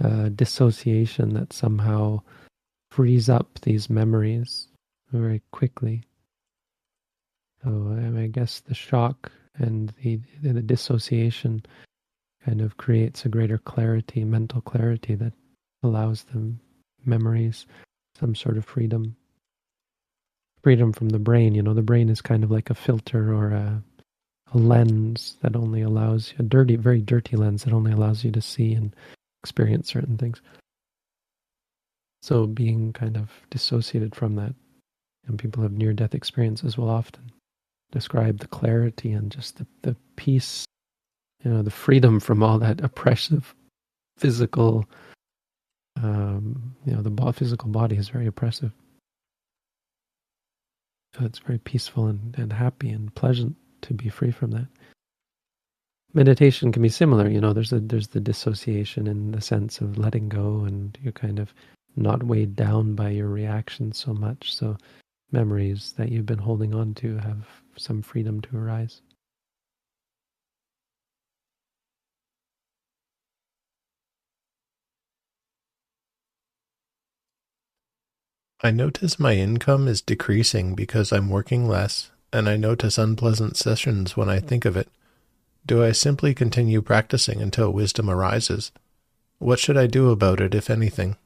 [0.00, 2.20] a dissociation that somehow
[2.90, 4.68] frees up these memories
[5.12, 6.02] very quickly.
[7.62, 11.64] So um, I guess the shock and the, the dissociation
[12.44, 15.32] kind of creates a greater clarity, mental clarity that
[15.82, 16.60] allows them
[17.04, 17.66] memories,
[18.18, 19.16] some sort of freedom.
[20.62, 21.54] Freedom from the brain.
[21.54, 23.82] You know, the brain is kind of like a filter or a,
[24.52, 28.40] a lens that only allows a dirty, very dirty lens that only allows you to
[28.40, 28.94] see and
[29.48, 30.42] experience certain things.
[32.20, 34.54] So being kind of dissociated from that,
[35.26, 37.32] and people have near death experiences will often
[37.92, 40.66] describe the clarity and just the, the peace,
[41.42, 43.54] you know, the freedom from all that oppressive
[44.18, 44.84] physical,
[46.02, 48.72] um, you know, the physical body is very oppressive.
[51.14, 54.66] So it's very peaceful and, and happy and pleasant to be free from that.
[56.14, 59.98] Meditation can be similar, you know, there's a there's the dissociation in the sense of
[59.98, 61.52] letting go and you're kind of
[61.96, 64.54] not weighed down by your reactions so much.
[64.54, 64.78] So
[65.32, 67.46] memories that you've been holding on to have
[67.76, 69.02] some freedom to arise.
[78.60, 84.16] I notice my income is decreasing because I'm working less, and I notice unpleasant sessions
[84.16, 84.88] when I think of it.
[85.66, 88.72] Do I simply continue practicing until wisdom arises?
[89.38, 91.16] What should I do about it, if anything?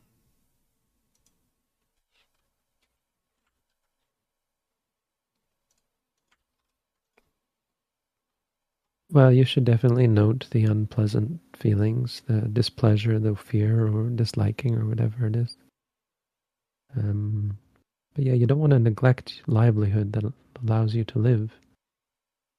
[9.13, 14.87] Well, you should definitely note the unpleasant feelings, the displeasure, the fear, or disliking, or
[14.87, 15.57] whatever it is.
[16.97, 17.59] Um,
[18.15, 21.53] but yeah, you don't want to neglect livelihood that allows you to live.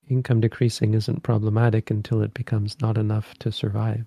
[0.09, 4.05] Income decreasing isn't problematic until it becomes not enough to survive.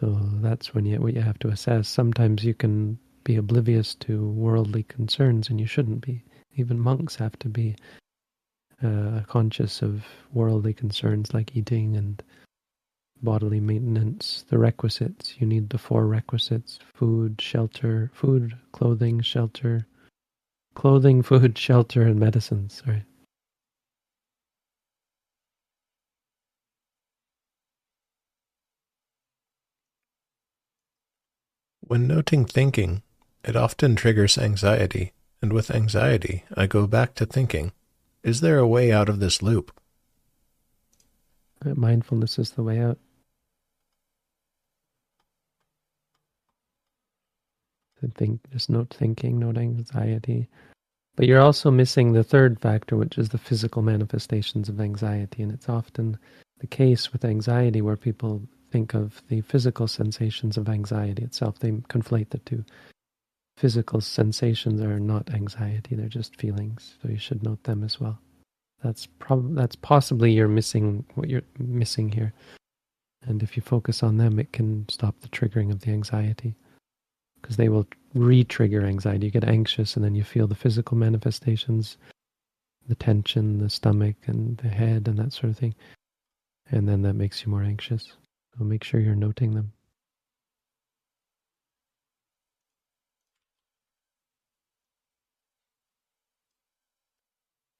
[0.00, 1.88] So that's when you what you have to assess.
[1.88, 6.24] Sometimes you can be oblivious to worldly concerns, and you shouldn't be.
[6.56, 7.76] Even monks have to be
[8.82, 12.22] uh, conscious of worldly concerns like eating and
[13.22, 15.34] bodily maintenance, the requisites.
[15.38, 19.86] You need the four requisites food, shelter, food, clothing, shelter,
[20.74, 23.04] clothing, food, shelter, and medicines, right?
[31.90, 33.02] When noting thinking,
[33.42, 35.12] it often triggers anxiety,
[35.42, 37.72] and with anxiety, I go back to thinking.
[38.22, 39.72] Is there a way out of this loop?
[41.64, 42.96] Mindfulness is the way out.
[48.14, 50.48] think, just note thinking, note anxiety.
[51.16, 55.42] But you're also missing the third factor, which is the physical manifestations of anxiety.
[55.42, 56.16] And it's often
[56.60, 61.58] the case with anxiety where people think of the physical sensations of anxiety itself.
[61.58, 62.64] They conflate the two.
[63.56, 66.96] Physical sensations are not anxiety, they're just feelings.
[67.02, 68.18] So you should note them as well.
[68.82, 72.32] That's prob- that's possibly you're missing what you're missing here.
[73.26, 76.54] And if you focus on them, it can stop the triggering of the anxiety.
[77.40, 79.26] Because they will re-trigger anxiety.
[79.26, 81.96] You get anxious, and then you feel the physical manifestations,
[82.88, 85.74] the tension, the stomach, and the head, and that sort of thing,
[86.70, 88.12] and then that makes you more anxious.
[88.58, 89.72] So make sure you're noting them.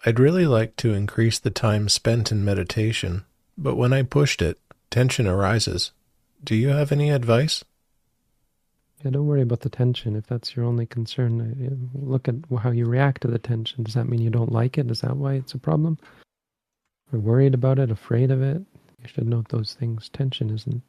[0.06, 3.26] I'd really like to increase the time spent in meditation,
[3.58, 4.58] but when I pushed it,
[4.90, 5.92] tension arises.
[6.42, 7.62] Do you have any advice?
[9.04, 10.16] Yeah, don't worry about the tension.
[10.16, 13.84] If that's your only concern, uh, look at how you react to the tension.
[13.84, 14.90] Does that mean you don't like it?
[14.90, 15.98] Is that why it's a problem?
[17.12, 18.62] Or worried about it, afraid of it?
[19.02, 20.08] You should note those things.
[20.08, 20.82] Tension isn't.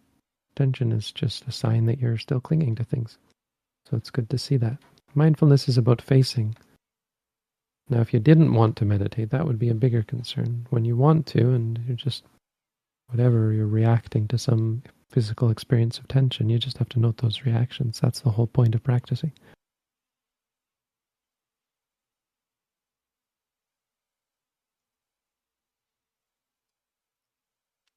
[0.55, 3.17] Tension is just a sign that you're still clinging to things.
[3.89, 4.77] So it's good to see that.
[5.15, 6.55] Mindfulness is about facing.
[7.89, 10.67] Now, if you didn't want to meditate, that would be a bigger concern.
[10.69, 12.23] When you want to, and you're just,
[13.07, 17.45] whatever, you're reacting to some physical experience of tension, you just have to note those
[17.45, 17.99] reactions.
[17.99, 19.33] That's the whole point of practicing.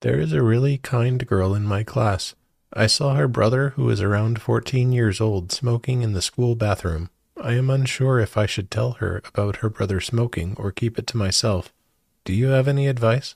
[0.05, 2.34] There is a really kind girl in my class.
[2.74, 7.09] I saw her brother, who is around 14 years old, smoking in the school bathroom.
[7.40, 11.07] I am unsure if I should tell her about her brother smoking or keep it
[11.07, 11.72] to myself.
[12.26, 13.34] Do you have any advice?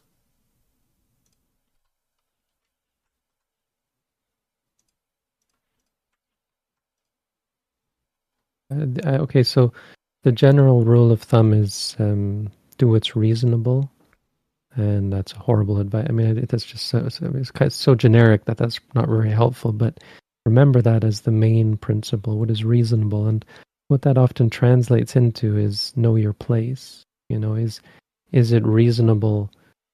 [8.71, 8.85] Uh,
[9.23, 9.73] okay, so
[10.23, 13.91] the general rule of thumb is um, do what's reasonable,
[14.75, 16.07] and that's a horrible advice.
[16.09, 19.31] I mean, that's just so, so it's kind of so generic that that's not very
[19.31, 19.73] helpful.
[19.73, 20.01] But
[20.47, 22.39] remember that as the main principle.
[22.39, 23.45] What is reasonable, and
[23.89, 27.03] what that often translates into is know your place.
[27.29, 27.81] You know, is
[28.33, 29.51] is it reasonable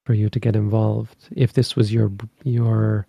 [0.07, 1.29] for you to get involved?
[1.35, 2.12] If this was your
[2.43, 3.07] your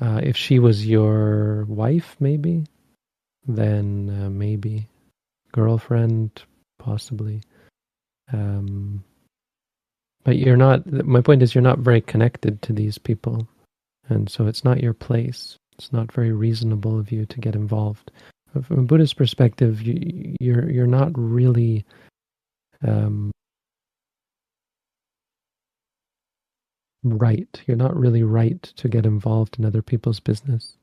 [0.00, 2.64] uh, if she was your wife, maybe,
[3.46, 4.88] then uh, maybe
[5.52, 6.42] girlfriend,
[6.78, 7.42] possibly.
[8.32, 9.02] Um,
[10.24, 10.86] but you're not.
[10.86, 13.46] My point is, you're not very connected to these people,
[14.08, 15.56] and so it's not your place.
[15.78, 18.10] It's not very reasonable of you to get involved
[18.62, 21.84] from a Buddhist perspective, you, you're you're not really
[22.86, 23.30] um,
[27.04, 27.60] right.
[27.66, 30.76] You're not really right to get involved in other people's business.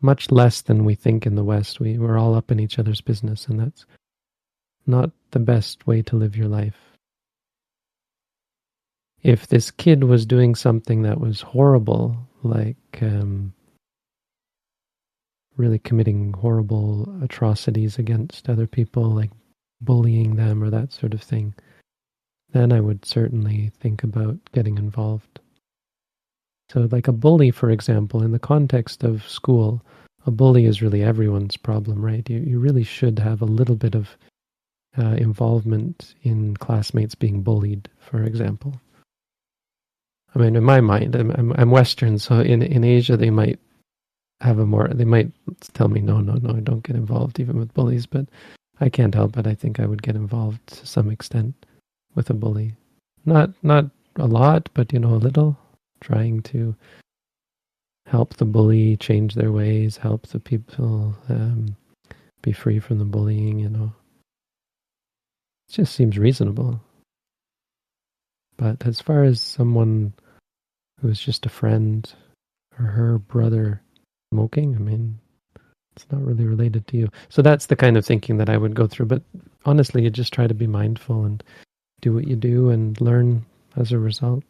[0.00, 1.80] Much less than we think in the West.
[1.80, 3.84] We we're all up in each other's business, and that's
[4.86, 6.93] not the best way to live your life.
[9.24, 13.54] If this kid was doing something that was horrible, like um,
[15.56, 19.30] really committing horrible atrocities against other people, like
[19.80, 21.54] bullying them or that sort of thing,
[22.52, 25.40] then I would certainly think about getting involved.
[26.70, 29.82] So, like a bully, for example, in the context of school,
[30.26, 32.28] a bully is really everyone's problem, right?
[32.28, 34.16] You, you really should have a little bit of
[34.98, 38.80] uh, involvement in classmates being bullied, for example.
[40.34, 43.60] I mean, in my mind, I'm, I'm, Western, so in, in Asia they might
[44.40, 45.30] have a more they might
[45.72, 48.26] tell me no no no don't get involved even with bullies but
[48.80, 49.46] i can't help it.
[49.46, 51.54] I think i would get involved to some extent
[52.14, 52.74] with a bully.
[53.24, 55.56] Not not a lot but you know a little.
[56.00, 56.76] Trying to
[58.06, 61.74] help the bully change their ways help the people um,
[62.42, 63.92] be free from the bullying you know.
[65.68, 66.80] It just seems reasonable.
[68.58, 70.12] But as far as someone
[71.04, 72.10] who's just a friend
[72.78, 73.82] or her brother
[74.32, 74.74] smoking.
[74.74, 75.18] I mean,
[75.94, 77.10] it's not really related to you.
[77.28, 79.06] So that's the kind of thinking that I would go through.
[79.06, 79.22] But
[79.66, 81.44] honestly, you just try to be mindful and
[82.00, 83.44] do what you do and learn
[83.76, 84.44] as a result.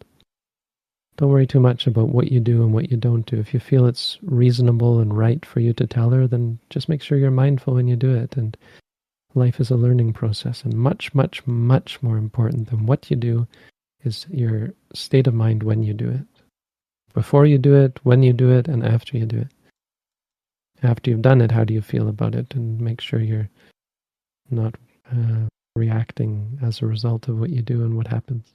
[1.17, 3.37] Don't worry too much about what you do and what you don't do.
[3.37, 7.03] If you feel it's reasonable and right for you to tell her, then just make
[7.03, 8.37] sure you're mindful when you do it.
[8.37, 8.57] And
[9.35, 10.63] life is a learning process.
[10.63, 13.49] And much, much, much more important than what you do
[14.05, 16.34] is your state of mind when you do it.
[17.15, 19.49] Before you do it, when you do it, and after you do it
[20.85, 22.55] after you've done it, how do you feel about it?
[22.55, 23.49] And make sure you're
[24.51, 24.75] not
[25.11, 28.53] uh, reacting as a result of what you do and what happens.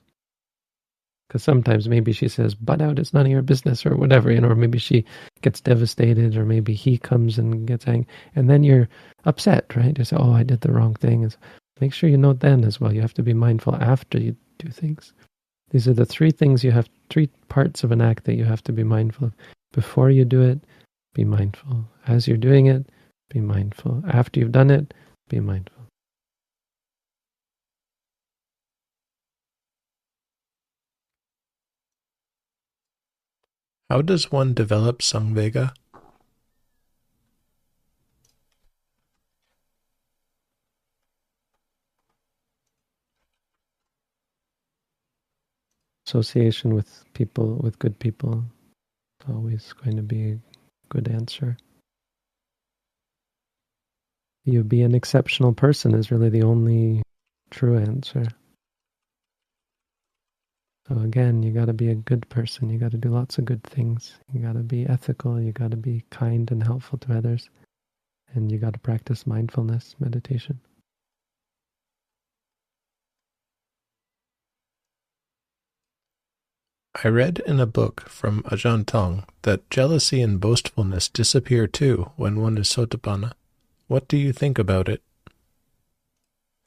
[1.27, 4.41] Because sometimes maybe she says, butt out, it's none of your business, or whatever, you
[4.41, 5.05] know, or maybe she
[5.41, 8.07] gets devastated, or maybe he comes and gets angry.
[8.35, 8.89] And then you're
[9.25, 9.95] upset, right?
[9.95, 11.31] You say, oh, I did the wrong thing.
[11.79, 12.93] Make sure you note then as well.
[12.93, 15.13] You have to be mindful after you do things.
[15.71, 18.63] These are the three things you have, three parts of an act that you have
[18.63, 19.33] to be mindful of.
[19.71, 20.59] Before you do it,
[21.13, 21.85] be mindful.
[22.07, 22.89] As you're doing it,
[23.29, 24.03] be mindful.
[24.07, 24.93] After you've done it,
[25.29, 25.75] be mindful.
[33.89, 35.73] How does one develop Samvega?
[46.09, 48.43] Association with people, with good people,
[49.29, 50.39] always going to be a
[50.89, 51.55] good answer.
[54.43, 57.03] You be an exceptional person is really the only
[57.51, 58.25] true answer.
[60.87, 62.71] So again, you got to be a good person.
[62.71, 64.13] You got to do lots of good things.
[64.33, 65.39] You got to be ethical.
[65.39, 67.51] You got to be kind and helpful to others.
[68.33, 70.59] And you got to practice mindfulness meditation.
[77.01, 82.41] I read in a book from Ajahn Tong that jealousy and boastfulness disappear too when
[82.41, 83.31] one is sotapanna.
[83.87, 85.01] What do you think about it?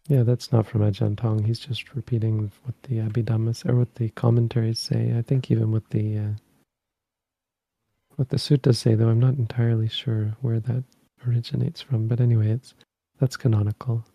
[0.08, 1.44] Yeah, that's not from Ajahn Tong.
[1.44, 5.14] He's just repeating what the Abhidhammas or what the commentaries say.
[5.14, 6.30] I think even what the uh,
[8.16, 10.84] what the suttas say, though I'm not entirely sure where that
[11.28, 12.08] originates from.
[12.08, 12.72] But anyway, it's
[13.20, 14.06] that's canonical.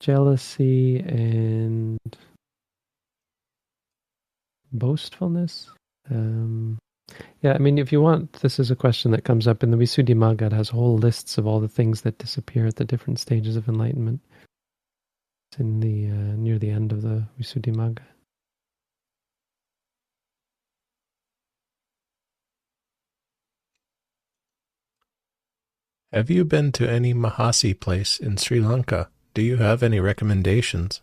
[0.00, 1.98] Jealousy and
[4.72, 5.70] boastfulness.
[6.10, 6.78] Um,
[7.40, 9.76] yeah, I mean, if you want, this is a question that comes up in the
[9.76, 10.42] Visuddhimagga.
[10.42, 13.68] It has whole lists of all the things that disappear at the different stages of
[13.68, 14.20] enlightenment.
[15.50, 18.02] It's in the uh, near the end of the Visuddhimagga.
[26.12, 29.10] Have you been to any Mahasi place in Sri Lanka?
[29.34, 31.02] Do you have any recommendations?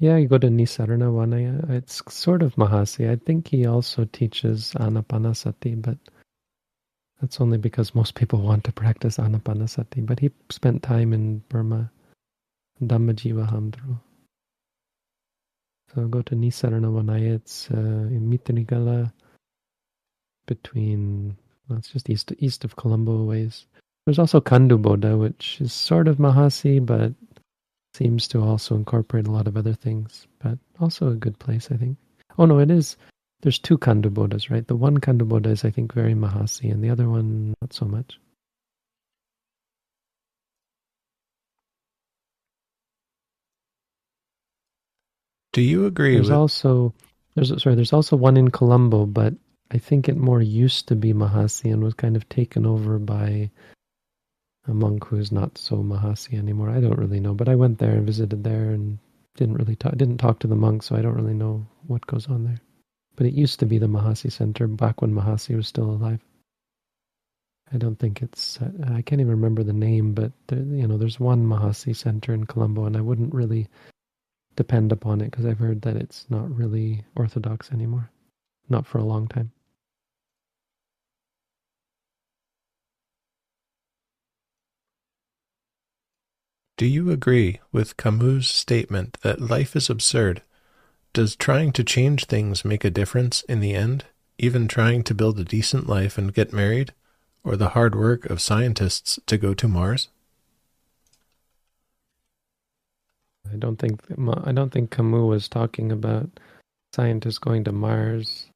[0.00, 1.70] Yeah, you go to Nissarana Vanaya.
[1.70, 3.10] It's sort of Mahasi.
[3.10, 5.98] I think he also teaches Anapanasati, but
[7.20, 10.06] that's only because most people want to practice Anapanasati.
[10.06, 11.90] But he spent time in Burma,
[12.80, 13.98] Dhammajiva Hamdru.
[15.94, 17.34] So go to Nissarana Vanaya.
[17.34, 19.12] It's uh, in Meethirigala,
[20.46, 21.36] between,
[21.68, 23.66] well, it's just east, east of Colombo ways.
[24.06, 27.12] There's also Kanduboda, which is sort of Mahasi, but
[27.94, 31.76] seems to also incorporate a lot of other things, but also a good place, I
[31.76, 31.96] think.
[32.38, 32.96] Oh no, it is.
[33.40, 34.66] There's two Kandubodas, right?
[34.66, 38.18] The one Kanduboda is, I think, very Mahasi, and the other one not so much.
[45.52, 46.14] Do you agree?
[46.14, 46.36] There's with...
[46.36, 46.94] also
[47.34, 47.74] there's sorry.
[47.74, 49.34] There's also one in Colombo, but
[49.70, 53.50] I think it more used to be Mahasi and was kind of taken over by
[54.68, 56.70] a monk who's not so Mahasi anymore.
[56.70, 58.98] I don't really know, but I went there and visited there and
[59.36, 62.28] didn't really talk, didn't talk to the monks, so I don't really know what goes
[62.28, 62.60] on there.
[63.16, 66.20] But it used to be the Mahasi Center back when Mahasi was still alive.
[67.72, 70.96] I don't think it's, uh, I can't even remember the name, but there, you know,
[70.96, 73.68] there's one Mahasi Center in Colombo, and I wouldn't really
[74.56, 78.10] depend upon it because I've heard that it's not really orthodox anymore,
[78.68, 79.52] not for a long time.
[86.78, 90.42] Do you agree with Camus' statement that life is absurd?
[91.12, 94.04] Does trying to change things make a difference in the end,
[94.38, 96.94] even trying to build a decent life and get married,
[97.42, 100.06] or the hard work of scientists to go to Mars?
[103.52, 104.00] I don't think
[104.46, 106.30] I don't think Camus was talking about
[106.94, 108.46] scientists going to Mars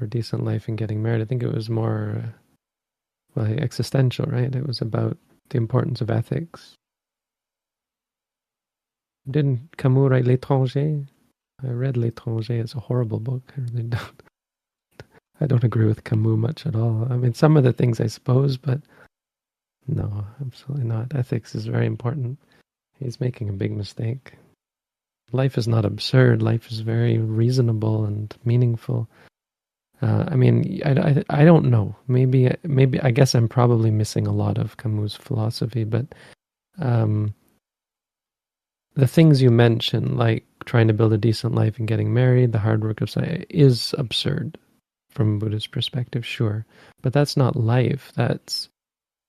[0.00, 1.20] or decent life and getting married.
[1.20, 2.32] I think it was more
[3.34, 4.54] well existential, right?
[4.54, 5.18] It was about
[5.50, 6.74] the importance of ethics
[9.30, 11.06] didn't Camus write L'étranger?
[11.62, 12.60] I read L'étranger.
[12.60, 13.52] It's a horrible book.
[13.56, 14.22] I really don't.
[15.40, 17.06] I don't agree with Camus much at all.
[17.10, 18.80] I mean, some of the things I suppose, but
[19.86, 21.14] no, absolutely not.
[21.14, 22.38] Ethics is very important.
[22.98, 24.34] He's making a big mistake.
[25.32, 26.42] Life is not absurd.
[26.42, 29.08] Life is very reasonable and meaningful.
[30.00, 31.94] Uh, I mean, I, I, I don't know.
[32.06, 36.06] Maybe maybe I guess I'm probably missing a lot of Camus' philosophy, but
[36.80, 37.34] um,
[38.98, 42.58] the things you mention, like trying to build a decent life and getting married, the
[42.58, 44.58] hard work of science, is absurd
[45.10, 46.66] from a Buddhist perspective, sure.
[47.00, 48.10] But that's not life.
[48.16, 48.68] That's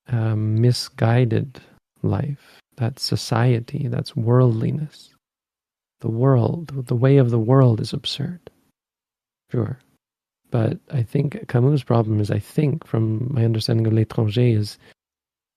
[0.07, 1.61] um, misguided
[2.01, 2.59] life.
[2.77, 3.87] That's society.
[3.87, 5.13] That's worldliness.
[6.01, 8.39] The world, the way of the world is absurd.
[9.51, 9.77] Sure.
[10.49, 14.79] But I think Camus' problem is, I think, from my understanding of L'étranger, is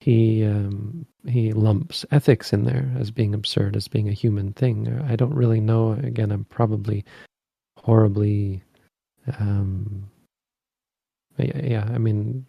[0.03, 5.01] he um, he lumps ethics in there as being absurd, as being a human thing.
[5.09, 5.93] I don't really know.
[5.93, 7.05] Again, I'm probably
[7.79, 8.65] horribly.
[9.39, 10.11] Um,
[11.39, 12.45] yeah, I mean,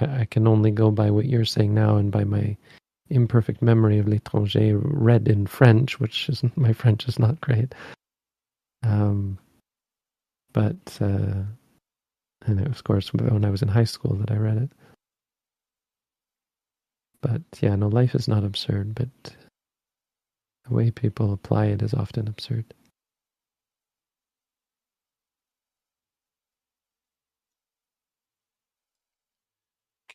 [0.00, 2.58] I, can only go by what you're saying now and by my
[3.08, 7.74] imperfect memory of l'étranger read in French, which is my French is not great.
[8.82, 9.38] Um,
[10.52, 11.40] but uh,
[12.44, 14.70] and it was, of course when I was in high school that I read it.
[17.22, 19.08] But yeah, no, life is not absurd, but
[20.68, 22.74] The way people apply it is often absurd.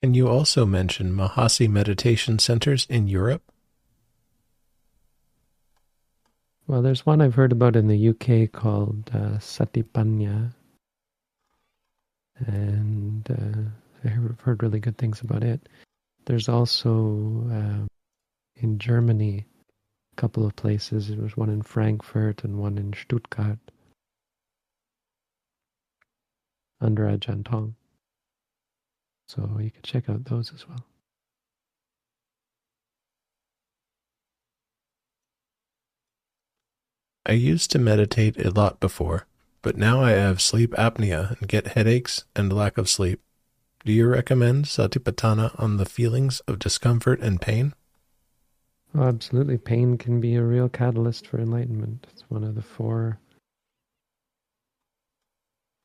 [0.02, 3.52] Can you also mention Mahasi meditation centers in Europe?
[6.68, 10.54] Well, there's one I've heard about in the UK called uh, Satipanya,
[12.46, 15.68] and uh, I've heard really good things about it.
[16.28, 17.88] There's also uh,
[18.58, 19.46] in Germany
[20.12, 21.08] a couple of places.
[21.08, 23.60] There was one in Frankfurt and one in Stuttgart
[26.82, 27.76] under Ajahn Tong.
[29.30, 30.84] So you could check out those as well.
[37.26, 39.28] I used to meditate a lot before,
[39.62, 43.22] but now I have sleep apnea and get headaches and lack of sleep.
[43.86, 47.74] Do you recommend Satipatthana on the feelings of discomfort and pain?
[48.94, 49.58] Oh, absolutely.
[49.58, 52.08] Pain can be a real catalyst for enlightenment.
[52.12, 53.20] It's one of the four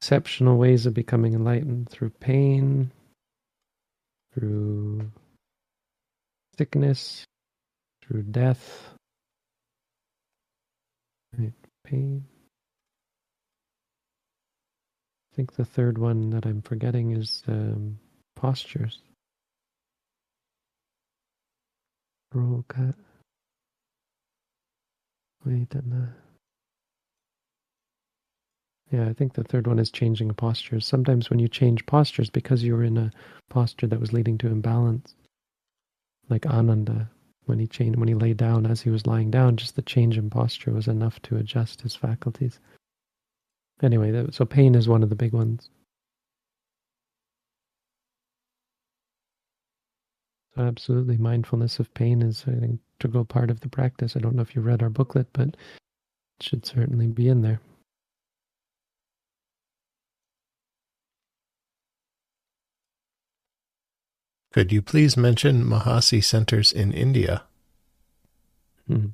[0.01, 2.91] exceptional ways of becoming enlightened through pain,
[4.35, 5.11] through
[6.59, 7.25] sickness,
[8.03, 8.89] through death,
[11.39, 11.53] right,
[11.85, 12.25] pain.
[15.33, 17.99] I think the third one that I'm forgetting is um,
[18.37, 18.99] postures.
[22.69, 22.95] Cut.
[25.45, 25.83] Wait, the
[28.91, 30.87] yeah, I think the third one is changing postures.
[30.87, 33.11] Sometimes when you change postures because you were in a
[33.49, 35.15] posture that was leading to imbalance,
[36.29, 37.11] like Ananda,
[37.47, 40.19] when he changed, when he lay down as he was lying down, just the change
[40.19, 42.61] in posture was enough to adjust his faculties.
[43.83, 45.69] Anyway, so pain is one of the big ones.
[50.55, 54.17] So absolutely, mindfulness of pain is an integral part of the practice.
[54.17, 55.57] I don't know if you read our booklet, but it
[56.41, 57.61] should certainly be in there.
[64.53, 67.45] Could you please mention Mahasi centers in India?
[68.87, 69.07] Hmm.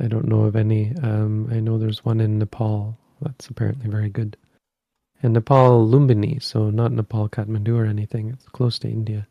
[0.00, 0.94] I don't know of any.
[1.02, 2.98] Um, I know there's one in Nepal.
[3.24, 4.36] That's apparently very good.
[5.22, 8.28] And Nepal, Lumbini, so not Nepal, Kathmandu or anything.
[8.30, 9.26] It's close to India.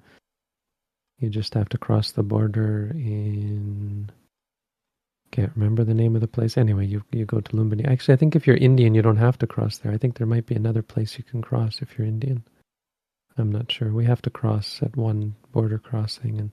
[1.20, 4.12] You just have to cross the border in.
[5.32, 6.58] Can't remember the name of the place.
[6.58, 7.88] Anyway, you you go to Lumbini.
[7.88, 9.92] Actually, I think if you're Indian, you don't have to cross there.
[9.92, 12.44] I think there might be another place you can cross if you're Indian.
[13.38, 13.92] I'm not sure.
[13.92, 16.52] We have to cross at one border crossing and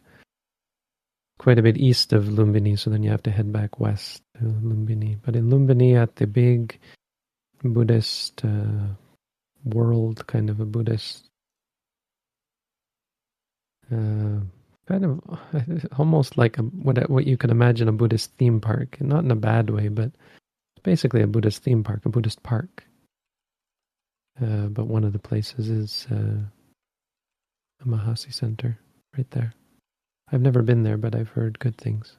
[1.38, 4.44] quite a bit east of Lumbini, so then you have to head back west to
[4.44, 5.18] Lumbini.
[5.22, 6.78] But in Lumbini, at the big
[7.62, 8.94] Buddhist uh,
[9.64, 11.28] world, kind of a Buddhist,
[13.92, 14.40] uh,
[14.86, 15.20] kind of
[15.98, 19.36] almost like a, what what you could imagine a Buddhist theme park, not in a
[19.36, 20.10] bad way, but
[20.82, 22.84] basically a Buddhist theme park, a Buddhist park.
[24.40, 26.40] Uh, but one of the places is uh,
[27.78, 28.78] the Mahasi Center,
[29.16, 29.52] right there.
[30.32, 32.16] I've never been there, but I've heard good things.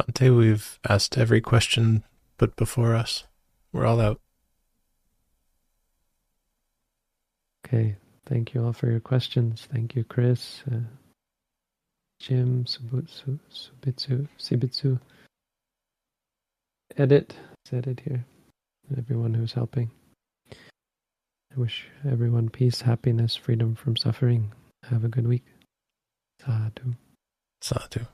[0.00, 2.04] Bhante, we've asked every question
[2.38, 3.24] put before us.
[3.72, 4.20] We're all out.
[7.66, 7.96] Okay.
[8.26, 9.68] Thank you all for your questions.
[9.70, 10.78] Thank you, Chris, uh,
[12.20, 14.98] Jim, Subutsu, Subitsu, Sibitsu
[16.96, 17.34] edit,
[17.72, 18.24] edit here.
[18.96, 19.90] Everyone who's helping.
[20.50, 24.52] I wish everyone peace, happiness, freedom from suffering.
[24.90, 25.44] Have a good week.
[26.44, 26.94] Sadhu.
[27.60, 28.06] Sadhu.